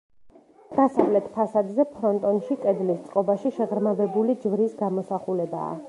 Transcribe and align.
დასავლეთ 0.77 1.27
ფასადზე, 1.35 1.85
ფრონტონში, 1.97 2.59
კედლის 2.65 3.05
წყობაში 3.05 3.55
შეღრმავებული 3.61 4.39
ჯვრის 4.47 4.77
გამოსახულებაა. 4.85 5.75